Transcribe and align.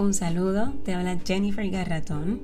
Un 0.00 0.14
saludo, 0.14 0.72
te 0.82 0.94
habla 0.94 1.18
Jennifer 1.26 1.68
Garratón 1.68 2.40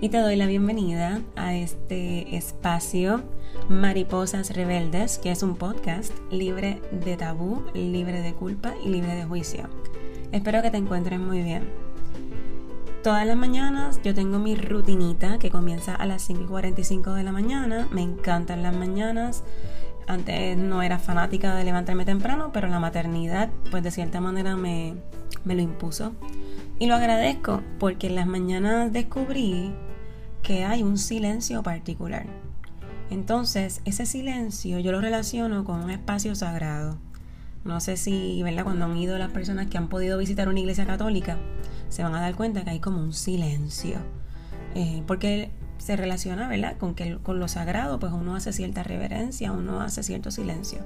y 0.00 0.08
te 0.08 0.16
doy 0.16 0.36
la 0.36 0.46
bienvenida 0.46 1.20
a 1.36 1.54
este 1.54 2.34
espacio 2.34 3.22
Mariposas 3.68 4.56
Rebeldes, 4.56 5.18
que 5.18 5.30
es 5.30 5.42
un 5.42 5.54
podcast 5.56 6.14
libre 6.30 6.80
de 7.04 7.18
tabú, 7.18 7.62
libre 7.74 8.22
de 8.22 8.32
culpa 8.32 8.72
y 8.82 8.88
libre 8.88 9.14
de 9.16 9.26
juicio. 9.26 9.68
Espero 10.32 10.62
que 10.62 10.70
te 10.70 10.78
encuentres 10.78 11.20
muy 11.20 11.42
bien. 11.42 11.68
Todas 13.02 13.26
las 13.26 13.36
mañanas 13.36 14.00
yo 14.02 14.14
tengo 14.14 14.38
mi 14.38 14.56
rutinita 14.56 15.38
que 15.38 15.50
comienza 15.50 15.94
a 15.94 16.06
las 16.06 16.22
5 16.22 16.58
de 16.58 17.22
la 17.22 17.32
mañana. 17.32 17.86
Me 17.90 18.00
encantan 18.00 18.62
las 18.62 18.74
mañanas. 18.74 19.44
Antes 20.06 20.56
no 20.56 20.80
era 20.80 20.98
fanática 20.98 21.54
de 21.54 21.64
levantarme 21.64 22.06
temprano, 22.06 22.48
pero 22.50 22.66
la 22.68 22.80
maternidad, 22.80 23.50
pues 23.70 23.82
de 23.82 23.90
cierta 23.90 24.22
manera 24.22 24.56
me, 24.56 24.94
me 25.44 25.54
lo 25.54 25.60
impuso. 25.60 26.14
Y 26.78 26.86
lo 26.86 26.96
agradezco 26.96 27.62
porque 27.78 28.08
en 28.08 28.16
las 28.16 28.26
mañanas 28.26 28.92
descubrí 28.92 29.72
que 30.42 30.64
hay 30.64 30.82
un 30.82 30.98
silencio 30.98 31.62
particular. 31.62 32.26
Entonces, 33.10 33.80
ese 33.84 34.06
silencio 34.06 34.78
yo 34.80 34.90
lo 34.90 35.00
relaciono 35.00 35.64
con 35.64 35.82
un 35.82 35.90
espacio 35.90 36.34
sagrado. 36.34 36.98
No 37.64 37.80
sé 37.80 37.96
si, 37.96 38.42
¿verdad? 38.42 38.64
Cuando 38.64 38.84
han 38.84 38.96
ido 38.96 39.16
las 39.18 39.30
personas 39.30 39.68
que 39.68 39.78
han 39.78 39.88
podido 39.88 40.18
visitar 40.18 40.48
una 40.48 40.60
iglesia 40.60 40.84
católica, 40.84 41.38
se 41.88 42.02
van 42.02 42.14
a 42.14 42.20
dar 42.20 42.34
cuenta 42.34 42.64
que 42.64 42.70
hay 42.70 42.80
como 42.80 43.00
un 43.00 43.12
silencio. 43.12 43.98
Eh, 44.74 45.02
porque 45.06 45.50
se 45.78 45.96
relaciona, 45.96 46.48
¿verdad? 46.48 46.76
Con 46.76 46.94
que 46.94 47.18
con 47.18 47.38
lo 47.38 47.48
sagrado, 47.48 47.98
pues 47.98 48.12
uno 48.12 48.34
hace 48.34 48.52
cierta 48.52 48.82
reverencia, 48.82 49.52
uno 49.52 49.80
hace 49.80 50.02
cierto 50.02 50.30
silencio. 50.30 50.80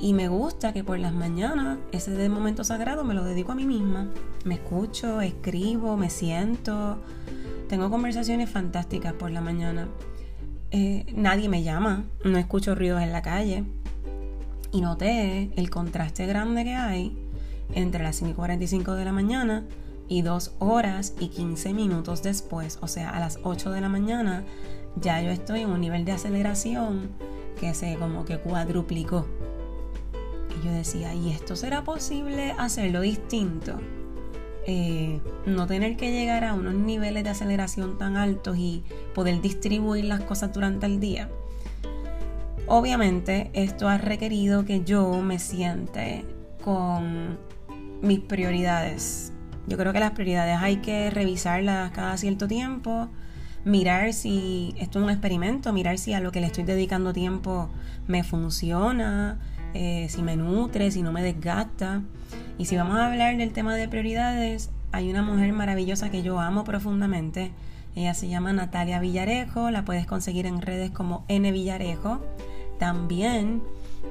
Y 0.00 0.12
me 0.12 0.28
gusta 0.28 0.72
que 0.72 0.84
por 0.84 0.98
las 0.98 1.14
mañanas, 1.14 1.78
ese 1.92 2.28
momento 2.28 2.64
sagrado 2.64 3.04
me 3.04 3.14
lo 3.14 3.24
dedico 3.24 3.52
a 3.52 3.54
mí 3.54 3.64
misma. 3.64 4.08
Me 4.44 4.54
escucho, 4.54 5.20
escribo, 5.20 5.96
me 5.96 6.10
siento. 6.10 6.98
Tengo 7.68 7.90
conversaciones 7.90 8.50
fantásticas 8.50 9.12
por 9.14 9.30
la 9.30 9.40
mañana. 9.40 9.88
Eh, 10.70 11.06
nadie 11.14 11.48
me 11.48 11.62
llama, 11.62 12.04
no 12.24 12.36
escucho 12.36 12.74
ruidos 12.74 13.02
en 13.02 13.12
la 13.12 13.22
calle. 13.22 13.64
Y 14.72 14.80
noté 14.80 15.50
el 15.56 15.70
contraste 15.70 16.26
grande 16.26 16.64
que 16.64 16.74
hay 16.74 17.16
entre 17.74 18.02
las 18.02 18.20
5.45 18.20 18.94
de 18.94 19.04
la 19.04 19.12
mañana 19.12 19.64
y 20.08 20.22
dos 20.22 20.52
horas 20.58 21.14
y 21.18 21.28
15 21.28 21.72
minutos 21.72 22.22
después, 22.22 22.78
o 22.82 22.88
sea, 22.88 23.10
a 23.10 23.20
las 23.20 23.38
8 23.42 23.70
de 23.70 23.80
la 23.80 23.88
mañana, 23.88 24.44
ya 25.00 25.22
yo 25.22 25.30
estoy 25.30 25.60
en 25.60 25.70
un 25.70 25.80
nivel 25.80 26.04
de 26.04 26.12
aceleración 26.12 27.10
que 27.58 27.72
se 27.74 27.94
como 27.96 28.24
que 28.24 28.38
cuadruplicó. 28.38 29.26
Yo 30.64 30.72
decía, 30.72 31.14
¿y 31.14 31.30
esto 31.30 31.56
será 31.56 31.84
posible 31.84 32.54
hacerlo 32.58 33.02
distinto? 33.02 33.78
Eh, 34.66 35.20
no 35.44 35.66
tener 35.66 35.96
que 35.96 36.10
llegar 36.10 36.44
a 36.44 36.54
unos 36.54 36.74
niveles 36.74 37.22
de 37.22 37.30
aceleración 37.30 37.98
tan 37.98 38.16
altos 38.16 38.56
y 38.56 38.82
poder 39.14 39.42
distribuir 39.42 40.06
las 40.06 40.22
cosas 40.22 40.52
durante 40.52 40.86
el 40.86 41.00
día. 41.00 41.28
Obviamente 42.66 43.50
esto 43.52 43.88
ha 43.88 43.98
requerido 43.98 44.64
que 44.64 44.82
yo 44.82 45.20
me 45.20 45.38
siente 45.38 46.24
con 46.62 47.36
mis 48.00 48.20
prioridades 48.20 49.34
yo 49.66 49.78
creo 49.78 49.92
que 49.92 50.00
las 50.00 50.10
prioridades 50.12 50.58
hay 50.60 50.76
que 50.76 51.10
revisarlas 51.10 51.90
cada 51.92 52.16
cierto 52.16 52.46
tiempo, 52.46 53.08
mirar 53.64 54.12
si 54.12 54.74
esto 54.78 54.98
es 54.98 55.04
un 55.04 55.10
experimento, 55.10 55.72
mirar 55.72 55.98
si 55.98 56.12
a 56.12 56.20
lo 56.20 56.32
que 56.32 56.40
le 56.40 56.46
estoy 56.46 56.64
dedicando 56.64 57.12
tiempo 57.12 57.70
me 58.06 58.24
funciona, 58.24 59.38
eh, 59.74 60.06
si 60.08 60.22
me 60.22 60.36
nutre, 60.36 60.90
si 60.90 61.02
no 61.02 61.12
me 61.12 61.22
desgasta. 61.22 62.02
Y 62.58 62.64
si 62.66 62.76
vamos 62.76 62.96
a 62.96 63.06
hablar 63.06 63.36
del 63.36 63.52
tema 63.52 63.74
de 63.74 63.88
prioridades, 63.88 64.70
hay 64.92 65.10
una 65.10 65.22
mujer 65.22 65.52
maravillosa 65.52 66.10
que 66.10 66.22
yo 66.22 66.40
amo 66.40 66.64
profundamente. 66.64 67.52
Ella 67.96 68.14
se 68.14 68.28
llama 68.28 68.52
Natalia 68.52 68.98
Villarejo, 68.98 69.70
la 69.70 69.84
puedes 69.84 70.06
conseguir 70.06 70.46
en 70.46 70.62
redes 70.62 70.90
como 70.90 71.24
N 71.28 71.50
Villarejo. 71.52 72.20
También 72.78 73.62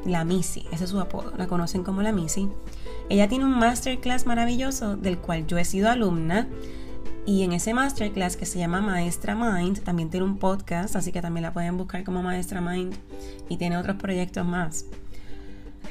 la 0.06 0.24
Missy, 0.26 0.66
ese 0.72 0.86
es 0.86 0.90
su 0.90 1.00
apodo, 1.00 1.34
la 1.38 1.48
conocen 1.48 1.84
como 1.84 2.02
la 2.02 2.12
Missy. 2.12 2.50
Ella 3.10 3.28
tiene 3.28 3.46
un 3.46 3.58
masterclass 3.58 4.26
maravilloso 4.26 4.96
del 4.98 5.18
cual 5.18 5.48
yo 5.48 5.58
he 5.58 5.66
sido 5.66 5.90
alumna. 5.90 6.48
Y 7.26 7.44
en 7.44 7.54
ese 7.54 7.74
masterclass 7.74 8.36
que 8.36 8.46
se 8.46 8.60
llama 8.60 8.82
Maestra 8.82 9.36
Mind, 9.36 9.82
también 9.84 10.10
tiene 10.10 10.26
un 10.26 10.38
podcast, 10.38 10.98
así 10.98 11.14
que 11.14 11.22
también 11.22 11.44
la 11.44 11.54
pueden 11.54 11.78
buscar 11.78 12.04
como 12.04 12.22
Maestra 12.22 12.60
Mind 12.60 12.94
y 13.48 13.56
tiene 13.56 13.78
otros 13.78 13.96
proyectos 13.96 14.46
más. 14.46 14.86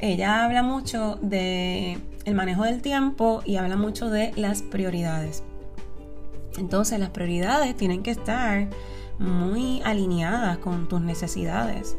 Ella 0.02 0.44
habla 0.44 0.64
mucho 0.64 1.16
de 1.22 1.96
el 2.24 2.34
manejo 2.34 2.64
del 2.64 2.82
tiempo 2.82 3.40
y 3.44 3.56
habla 3.56 3.76
mucho 3.76 4.10
de 4.10 4.32
las 4.34 4.60
prioridades. 4.60 5.44
Entonces 6.58 6.98
las 6.98 7.10
prioridades 7.10 7.76
tienen 7.76 8.02
que 8.02 8.10
estar 8.10 8.68
muy 9.20 9.80
alineadas 9.82 10.58
con 10.58 10.88
tus 10.88 11.00
necesidades. 11.00 11.96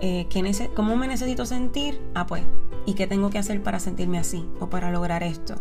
Eh, 0.00 0.28
¿Cómo 0.76 0.94
me 0.94 1.08
necesito 1.08 1.46
sentir? 1.46 2.00
Ah, 2.14 2.28
pues 2.28 2.44
y 2.86 2.94
qué 2.94 3.08
tengo 3.08 3.28
que 3.30 3.38
hacer 3.38 3.60
para 3.60 3.80
sentirme 3.80 4.18
así 4.18 4.48
o 4.60 4.70
para 4.70 4.92
lograr 4.92 5.24
esto. 5.24 5.56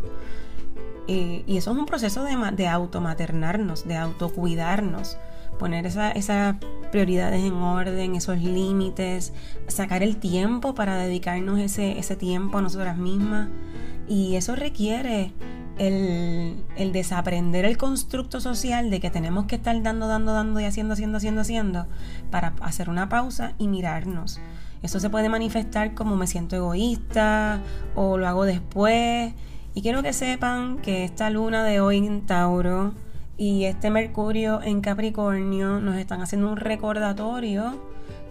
Eh, 1.07 1.43
y 1.47 1.57
eso 1.57 1.71
es 1.71 1.77
un 1.77 1.87
proceso 1.87 2.23
de, 2.23 2.35
de 2.55 2.67
automaternarnos, 2.67 3.87
de 3.87 3.97
autocuidarnos, 3.97 5.17
poner 5.57 5.85
esas 5.85 6.55
prioridades 6.91 7.43
en 7.43 7.53
orden, 7.53 8.15
esos 8.15 8.39
límites, 8.39 9.33
sacar 9.67 10.03
el 10.03 10.17
tiempo 10.17 10.75
para 10.75 10.97
dedicarnos 10.97 11.59
ese, 11.59 11.99
ese 11.99 12.15
tiempo 12.15 12.57
a 12.57 12.61
nosotras 12.61 12.97
mismas. 12.97 13.49
Y 14.07 14.35
eso 14.35 14.55
requiere 14.55 15.33
el, 15.77 16.63
el, 16.77 16.91
desaprender 16.91 17.65
el 17.65 17.77
constructo 17.77 18.39
social 18.39 18.89
de 18.89 18.99
que 18.99 19.09
tenemos 19.09 19.45
que 19.45 19.55
estar 19.55 19.81
dando, 19.81 20.07
dando, 20.07 20.33
dando 20.33 20.59
y 20.59 20.65
haciendo, 20.65 20.93
haciendo, 20.93 21.17
haciendo, 21.17 21.41
haciendo, 21.41 21.87
para 22.31 22.53
hacer 22.61 22.89
una 22.89 23.09
pausa 23.09 23.53
y 23.57 23.67
mirarnos. 23.67 24.39
Eso 24.81 24.99
se 24.99 25.09
puede 25.09 25.29
manifestar 25.29 25.95
como 25.95 26.15
me 26.15 26.27
siento 26.27 26.55
egoísta 26.55 27.61
o 27.95 28.17
lo 28.17 28.27
hago 28.27 28.45
después. 28.45 29.33
Y 29.73 29.81
quiero 29.81 30.03
que 30.03 30.13
sepan 30.13 30.77
que 30.77 31.03
esta 31.03 31.29
luna 31.29 31.63
de 31.63 31.79
hoy 31.81 31.97
en 31.97 32.25
Tauro 32.25 32.93
y 33.37 33.65
este 33.65 33.89
Mercurio 33.89 34.61
en 34.61 34.81
Capricornio 34.81 35.79
nos 35.79 35.97
están 35.97 36.21
haciendo 36.21 36.49
un 36.49 36.57
recordatorio 36.57 37.73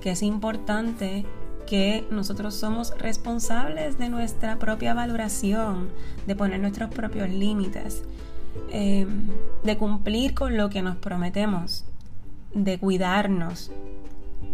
que 0.00 0.10
es 0.10 0.22
importante 0.22 1.24
que 1.66 2.04
nosotros 2.10 2.54
somos 2.54 2.96
responsables 2.98 3.98
de 3.98 4.08
nuestra 4.08 4.58
propia 4.58 4.94
valoración, 4.94 5.88
de 6.26 6.36
poner 6.36 6.60
nuestros 6.60 6.90
propios 6.90 7.30
límites, 7.30 8.02
em, 8.70 9.28
de 9.62 9.76
cumplir 9.78 10.34
con 10.34 10.56
lo 10.56 10.68
que 10.68 10.82
nos 10.82 10.96
prometemos, 10.96 11.84
de 12.54 12.78
cuidarnos, 12.78 13.70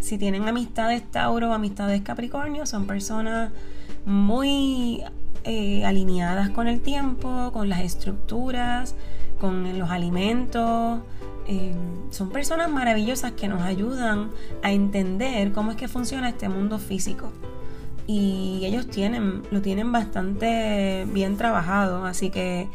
si 0.00 0.16
tienen 0.16 0.49
amistades 0.49 1.03
Tauro 1.10 1.50
o 1.50 1.53
amistades 1.53 2.00
Capricornio, 2.03 2.65
son 2.65 2.87
personas 2.87 3.50
muy 4.06 5.03
eh, 5.45 5.84
alineadas 5.84 6.51
con 6.51 6.69
el 6.69 6.81
tiempo, 6.81 7.51
con 7.53 7.69
las 7.69 7.81
estructuras, 7.81 8.95
con 9.41 9.78
los 9.78 9.91
alimentos. 9.91 11.01
Eh, 11.47 11.75
son 12.11 12.31
personas 12.31 12.71
maravillosas 12.71 13.33
que 13.33 13.49
nos 13.49 13.62
ayudan 13.62 14.31
a 14.62 14.73
entender 14.73 15.53
cómo 15.53 15.73
es 15.73 15.77
que 15.77 15.89
funciona 15.89 16.28
este 16.28 16.49
mundo 16.49 16.78
físico. 16.78 17.33
Y 18.06 18.62
ellos 18.65 18.89
tienen, 18.89 19.43
lo 19.51 19.62
tienen 19.62 19.93
bastante 19.93 21.06
bien 21.12 21.37
trabajado, 21.37 22.05
así 22.05 22.31
que 22.31 22.69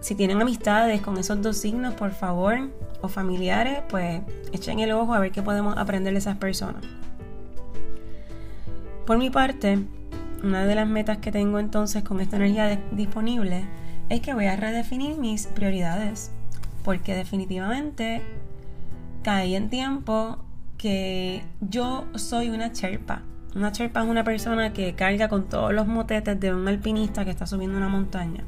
si 0.00 0.14
tienen 0.14 0.40
amistades 0.40 1.00
con 1.00 1.18
esos 1.18 1.42
dos 1.42 1.56
signos, 1.56 1.94
por 1.94 2.12
favor, 2.12 2.70
o 3.02 3.08
familiares, 3.08 3.80
pues 3.88 4.22
echen 4.52 4.80
el 4.80 4.92
ojo 4.92 5.14
a 5.14 5.18
ver 5.18 5.32
qué 5.32 5.42
podemos 5.42 5.76
aprender 5.76 6.12
de 6.12 6.18
esas 6.18 6.36
personas. 6.36 6.82
Por 9.06 9.18
mi 9.18 9.30
parte, 9.30 9.80
una 10.42 10.64
de 10.64 10.74
las 10.74 10.88
metas 10.88 11.18
que 11.18 11.32
tengo 11.32 11.58
entonces 11.58 12.02
con 12.02 12.20
esta 12.20 12.36
energía 12.36 12.80
disponible 12.92 13.64
es 14.08 14.20
que 14.20 14.34
voy 14.34 14.46
a 14.46 14.56
redefinir 14.56 15.16
mis 15.16 15.46
prioridades, 15.46 16.32
porque 16.84 17.14
definitivamente 17.14 18.22
caí 19.22 19.54
en 19.54 19.70
tiempo 19.70 20.38
que 20.76 21.44
yo 21.60 22.06
soy 22.14 22.50
una 22.50 22.72
cherpa. 22.72 23.22
Una 23.54 23.72
cherpa 23.72 24.02
es 24.02 24.08
una 24.08 24.24
persona 24.24 24.72
que 24.72 24.94
carga 24.94 25.28
con 25.28 25.48
todos 25.48 25.72
los 25.72 25.86
motetes 25.86 26.38
de 26.38 26.54
un 26.54 26.66
alpinista 26.68 27.24
que 27.24 27.30
está 27.30 27.46
subiendo 27.46 27.76
una 27.76 27.88
montaña. 27.88 28.44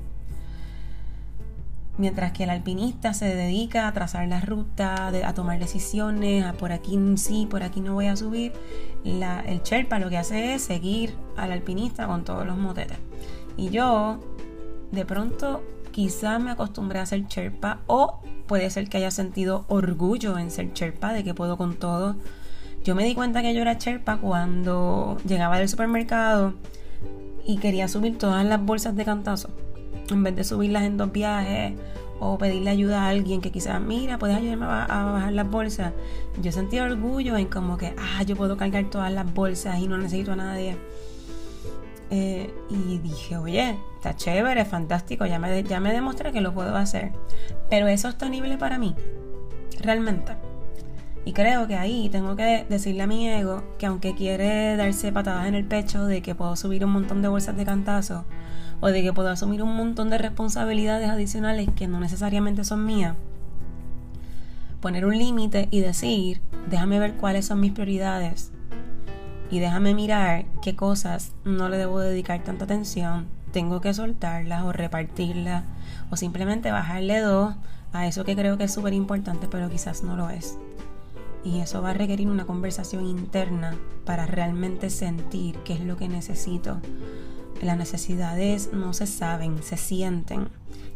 Mientras 1.98 2.32
que 2.32 2.44
el 2.44 2.50
alpinista 2.50 3.12
se 3.12 3.34
dedica 3.34 3.86
a 3.86 3.92
trazar 3.92 4.26
la 4.26 4.40
ruta, 4.40 5.08
a 5.08 5.34
tomar 5.34 5.58
decisiones, 5.58 6.44
a 6.44 6.54
por 6.54 6.72
aquí 6.72 6.98
sí, 7.16 7.46
por 7.50 7.62
aquí 7.62 7.82
no 7.82 7.92
voy 7.92 8.06
a 8.06 8.16
subir, 8.16 8.52
el 9.04 9.62
Sherpa 9.62 9.98
lo 9.98 10.08
que 10.08 10.16
hace 10.16 10.54
es 10.54 10.62
seguir 10.62 11.14
al 11.36 11.52
alpinista 11.52 12.06
con 12.06 12.24
todos 12.24 12.46
los 12.46 12.56
motetes. 12.56 12.96
Y 13.58 13.68
yo, 13.68 14.20
de 14.90 15.04
pronto, 15.04 15.62
quizás 15.90 16.40
me 16.40 16.50
acostumbré 16.50 16.98
a 16.98 17.04
ser 17.04 17.26
Sherpa 17.26 17.80
o 17.86 18.20
puede 18.46 18.70
ser 18.70 18.88
que 18.88 18.96
haya 18.96 19.10
sentido 19.10 19.66
orgullo 19.68 20.38
en 20.38 20.50
ser 20.50 20.72
Sherpa, 20.72 21.12
de 21.12 21.24
que 21.24 21.34
puedo 21.34 21.58
con 21.58 21.76
todo. 21.76 22.16
Yo 22.84 22.94
me 22.94 23.04
di 23.04 23.14
cuenta 23.14 23.42
que 23.42 23.52
yo 23.52 23.60
era 23.60 23.74
Sherpa 23.74 24.16
cuando 24.16 25.18
llegaba 25.26 25.58
del 25.58 25.68
supermercado 25.68 26.54
y 27.46 27.58
quería 27.58 27.86
subir 27.86 28.16
todas 28.16 28.46
las 28.46 28.64
bolsas 28.64 28.96
de 28.96 29.04
cantazo 29.04 29.50
en 30.10 30.22
vez 30.22 30.36
de 30.36 30.44
subirlas 30.44 30.84
en 30.84 30.96
dos 30.96 31.12
viajes 31.12 31.74
o 32.24 32.38
pedirle 32.38 32.70
ayuda 32.70 33.02
a 33.02 33.08
alguien 33.08 33.40
que 33.40 33.50
quizás, 33.50 33.80
mira, 33.80 34.16
puedes 34.16 34.36
ayudarme 34.36 34.66
a, 34.66 34.86
bajar 34.86 35.32
las 35.32 35.50
bolsas. 35.50 35.92
Yo 36.40 36.52
sentí 36.52 36.78
orgullo 36.78 37.36
en 37.36 37.46
como 37.46 37.76
que, 37.76 37.94
ah, 37.98 38.22
yo 38.22 38.36
puedo 38.36 38.56
cargar 38.56 38.88
todas 38.90 39.12
las 39.12 39.34
bolsas 39.34 39.80
y 39.80 39.88
no 39.88 39.98
necesito 39.98 40.32
a 40.32 40.36
nadie. 40.36 40.76
Eh, 42.10 42.54
y 42.70 42.98
dije, 42.98 43.36
oye, 43.38 43.76
está 43.96 44.14
chévere, 44.14 44.64
fantástico, 44.64 45.26
ya 45.26 45.40
me, 45.40 45.64
ya 45.64 45.80
me 45.80 45.92
demostré 45.92 46.30
que 46.30 46.40
lo 46.40 46.54
puedo 46.54 46.76
hacer. 46.76 47.10
Pero 47.68 47.88
es 47.88 48.02
sostenible 48.02 48.56
para 48.56 48.78
mí, 48.78 48.94
realmente. 49.80 50.32
Y 51.24 51.32
creo 51.32 51.66
que 51.66 51.74
ahí 51.74 52.08
tengo 52.08 52.36
que 52.36 52.66
decirle 52.68 53.02
a 53.02 53.06
mi 53.08 53.28
ego 53.28 53.64
que 53.78 53.86
aunque 53.86 54.14
quiere 54.14 54.76
darse 54.76 55.10
patadas 55.10 55.46
en 55.46 55.56
el 55.56 55.64
pecho 55.64 56.06
de 56.06 56.22
que 56.22 56.36
puedo 56.36 56.54
subir 56.54 56.84
un 56.84 56.92
montón 56.92 57.20
de 57.20 57.28
bolsas 57.28 57.56
de 57.56 57.64
cantazo 57.64 58.24
o 58.82 58.88
de 58.88 59.02
que 59.02 59.12
puedo 59.12 59.30
asumir 59.30 59.62
un 59.62 59.76
montón 59.76 60.10
de 60.10 60.18
responsabilidades 60.18 61.08
adicionales 61.08 61.68
que 61.74 61.86
no 61.86 62.00
necesariamente 62.00 62.64
son 62.64 62.84
mías, 62.84 63.14
poner 64.80 65.06
un 65.06 65.16
límite 65.16 65.68
y 65.70 65.80
decir, 65.80 66.42
déjame 66.68 66.98
ver 66.98 67.14
cuáles 67.14 67.46
son 67.46 67.60
mis 67.60 67.70
prioridades 67.70 68.50
y 69.50 69.60
déjame 69.60 69.94
mirar 69.94 70.46
qué 70.60 70.74
cosas 70.74 71.32
no 71.44 71.68
le 71.68 71.78
debo 71.78 72.00
dedicar 72.00 72.42
tanta 72.42 72.64
atención, 72.64 73.28
tengo 73.52 73.80
que 73.80 73.94
soltarlas 73.94 74.64
o 74.64 74.72
repartirlas 74.72 75.62
o 76.10 76.16
simplemente 76.16 76.72
bajarle 76.72 77.20
dos 77.20 77.54
a 77.92 78.08
eso 78.08 78.24
que 78.24 78.34
creo 78.34 78.58
que 78.58 78.64
es 78.64 78.74
súper 78.74 78.94
importante 78.94 79.46
pero 79.48 79.70
quizás 79.70 80.02
no 80.02 80.16
lo 80.16 80.28
es. 80.28 80.58
Y 81.44 81.60
eso 81.60 81.82
va 81.82 81.90
a 81.90 81.94
requerir 81.94 82.28
una 82.28 82.46
conversación 82.46 83.06
interna 83.06 83.76
para 84.04 84.26
realmente 84.26 84.90
sentir 84.90 85.56
qué 85.64 85.74
es 85.74 85.80
lo 85.80 85.96
que 85.96 86.08
necesito. 86.08 86.80
Las 87.62 87.78
necesidades 87.78 88.70
no 88.72 88.92
se 88.92 89.06
saben, 89.06 89.62
se 89.62 89.76
sienten. 89.76 90.48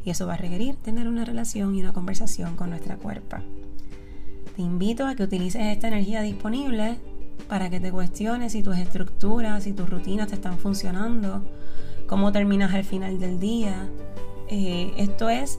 Y 0.05 0.11
eso 0.11 0.27
va 0.27 0.35
a 0.35 0.37
requerir 0.37 0.77
tener 0.77 1.09
una 1.09 1.25
relación 1.25 1.75
y 1.75 1.81
una 1.81 1.93
conversación 1.93 2.57
con 2.57 2.71
nuestra 2.71 2.97
cuerpo. 2.97 3.37
Te 4.57 4.63
invito 4.63 5.07
a 5.07 5.15
que 5.15 5.23
utilices 5.23 5.63
esta 5.63 5.89
energía 5.89 6.23
disponible 6.23 6.99
para 7.49 7.71
que 7.71 7.79
te 7.79 7.93
cuestiones 7.93 8.53
si 8.53 8.63
tus 8.63 8.77
estructuras, 8.79 9.67
y 9.67 9.73
tus 9.73 9.89
rutinas 9.89 10.29
te 10.29 10.35
están 10.35 10.59
funcionando, 10.59 11.43
cómo 12.07 12.33
terminas 12.33 12.75
al 12.75 12.85
final 12.85 13.21
del 13.21 13.39
día. 13.39 13.89
Eh, 14.49 14.93
esto 14.97 15.29
es 15.29 15.59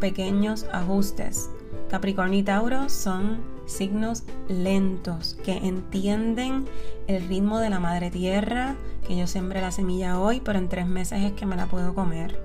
pequeños 0.00 0.66
ajustes. 0.72 1.50
Capricornio 1.88 2.38
y 2.38 2.42
Tauro 2.42 2.88
son 2.88 3.57
signos 3.68 4.24
lentos 4.48 5.38
que 5.44 5.56
entienden 5.56 6.64
el 7.06 7.28
ritmo 7.28 7.60
de 7.60 7.70
la 7.70 7.78
madre 7.78 8.10
tierra, 8.10 8.76
que 9.06 9.16
yo 9.16 9.26
sembré 9.26 9.60
la 9.60 9.70
semilla 9.70 10.18
hoy, 10.18 10.40
pero 10.44 10.58
en 10.58 10.68
tres 10.68 10.86
meses 10.86 11.22
es 11.22 11.32
que 11.32 11.46
me 11.46 11.56
la 11.56 11.66
puedo 11.66 11.94
comer. 11.94 12.40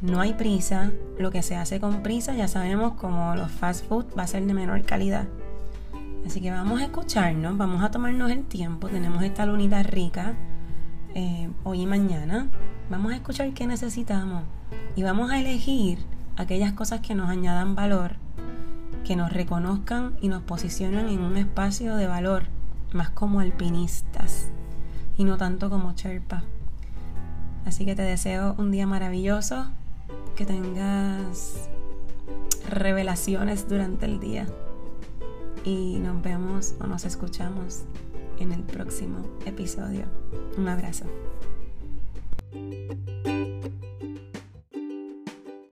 No 0.00 0.20
hay 0.20 0.32
prisa, 0.32 0.90
lo 1.18 1.30
que 1.30 1.42
se 1.42 1.56
hace 1.56 1.78
con 1.78 2.02
prisa 2.02 2.34
ya 2.34 2.48
sabemos 2.48 2.94
como 2.94 3.36
los 3.36 3.50
fast 3.50 3.86
food 3.86 4.06
va 4.18 4.22
a 4.22 4.26
ser 4.26 4.44
de 4.46 4.54
menor 4.54 4.82
calidad. 4.82 5.28
Así 6.26 6.40
que 6.40 6.50
vamos 6.50 6.80
a 6.80 6.84
escucharnos, 6.84 7.56
vamos 7.56 7.82
a 7.82 7.90
tomarnos 7.90 8.30
el 8.30 8.44
tiempo, 8.44 8.88
tenemos 8.88 9.22
esta 9.22 9.46
lunita 9.46 9.82
rica 9.82 10.34
eh, 11.14 11.50
hoy 11.64 11.82
y 11.82 11.86
mañana, 11.86 12.46
vamos 12.88 13.12
a 13.12 13.16
escuchar 13.16 13.52
qué 13.52 13.66
necesitamos 13.66 14.44
y 14.96 15.02
vamos 15.02 15.30
a 15.30 15.38
elegir 15.38 15.98
aquellas 16.36 16.72
cosas 16.72 17.00
que 17.00 17.14
nos 17.14 17.28
añadan 17.28 17.74
valor 17.74 18.16
que 19.10 19.16
nos 19.16 19.32
reconozcan 19.32 20.16
y 20.20 20.28
nos 20.28 20.44
posicionan 20.44 21.08
en 21.08 21.18
un 21.18 21.36
espacio 21.36 21.96
de 21.96 22.06
valor, 22.06 22.44
más 22.92 23.10
como 23.10 23.40
alpinistas 23.40 24.50
y 25.18 25.24
no 25.24 25.36
tanto 25.36 25.68
como 25.68 25.94
Sherpa. 25.94 26.44
Así 27.66 27.84
que 27.84 27.96
te 27.96 28.02
deseo 28.02 28.54
un 28.56 28.70
día 28.70 28.86
maravilloso, 28.86 29.66
que 30.36 30.46
tengas 30.46 31.68
revelaciones 32.68 33.68
durante 33.68 34.06
el 34.06 34.20
día 34.20 34.46
y 35.64 35.98
nos 35.98 36.22
vemos 36.22 36.76
o 36.80 36.86
nos 36.86 37.04
escuchamos 37.04 37.82
en 38.38 38.52
el 38.52 38.62
próximo 38.62 39.26
episodio. 39.44 40.04
Un 40.56 40.68
abrazo. 40.68 41.06